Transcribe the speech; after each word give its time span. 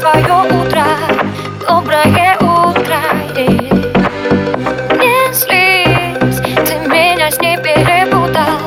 свое 0.00 0.62
утро 0.62 0.84
Доброе 1.68 2.36
утро 2.38 2.96
yeah. 3.36 3.70
Не 4.98 5.32
злись, 5.32 6.40
ты 6.66 6.74
меня 6.88 7.30
с 7.30 7.38
ней 7.40 7.56
перепутал. 7.58 8.58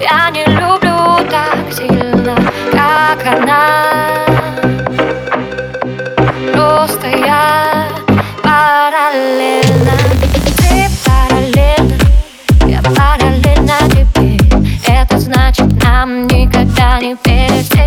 Я 0.00 0.30
не 0.30 0.44
люблю 0.46 1.28
так 1.30 1.70
сильно, 1.70 2.34
как 2.72 3.26
она. 3.26 4.24
Просто 6.52 7.08
я 7.08 7.86
параллельно. 8.42 9.92
Ты 10.58 10.88
параллельно, 11.04 11.96
я 12.66 12.80
параллельно 12.82 13.78
тебе. 13.90 14.38
Это 14.86 15.18
значит 15.18 15.82
нам 15.82 16.26
никогда 16.26 17.00
не 17.00 17.14
пересечься 17.16 17.79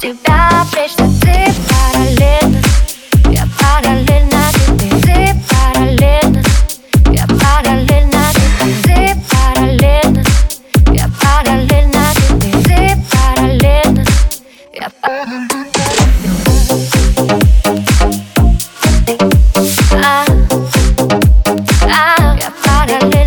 тебя 0.00 0.64
пречься 0.72 1.04
Ты 1.20 1.52
параллельно, 1.68 2.62
я 3.30 3.46
параллельно 3.58 4.50
тебе 4.54 4.90
Ты 5.02 5.16
параллельно, 5.50 6.42
я 7.12 7.26
параллельно 7.26 8.32
тебе 8.32 8.74
Ты 8.82 8.96
параллельно, 9.30 10.22
я 10.94 11.06
параллельно 11.20 12.04
тебе 12.14 12.50
Ты 12.64 12.78
параллельно, 13.10 14.04
я 14.72 14.90
параллельно. 15.02 15.50
А, 19.92 20.24
а, 21.84 22.36
я 22.38 22.50
параллельно 22.64 23.19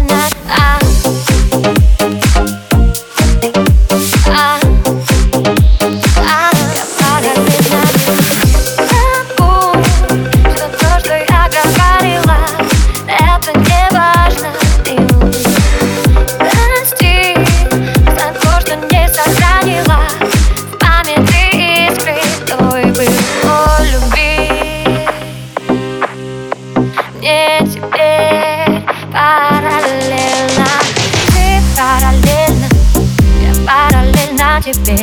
тебе. 34.64 34.96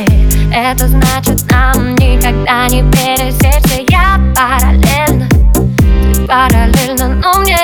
Это 0.51 0.87
значит 0.87 1.49
нам 1.51 1.93
никогда 1.95 2.67
не 2.67 2.81
пересечься. 2.91 3.85
Я 3.89 4.19
параллельно, 4.35 5.29
ты 5.29 6.25
параллельно 6.25 7.21
Но 7.21 7.39
мне 7.39 7.57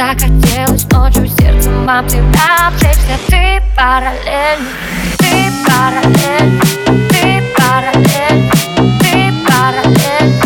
так 0.00 0.18
хотелось 0.18 0.90
ночью 0.92 1.28
сердцем 1.28 1.86
обсегда 1.86 2.68
Обжечься 2.68 3.18
ты 3.28 3.60
параллельно, 3.76 4.70
ты 5.18 5.52
параллельно 5.66 6.62
Ты 7.10 7.42
параллельно, 7.54 8.50
ты 8.98 9.30
параллельно 9.46 10.42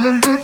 Yeah. 0.00 0.38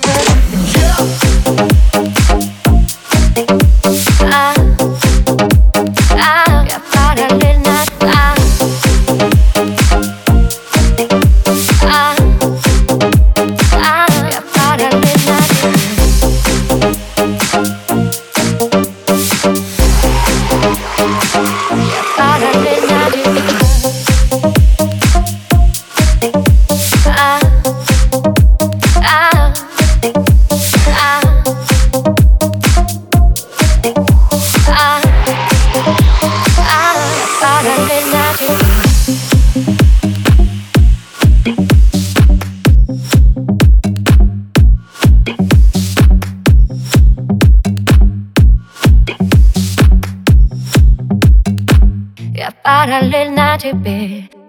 paralelna 52.64 53.58
ciebie 53.60 54.43